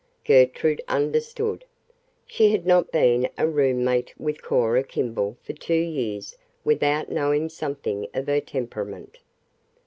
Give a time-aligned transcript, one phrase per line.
[0.25, 1.63] Gertrude understood.
[2.25, 8.07] She had not been a roommate with Cora Kimball for two years without knowing something
[8.11, 9.19] of her temperament.